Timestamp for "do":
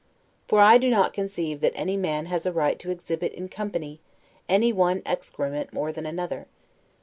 0.79-0.89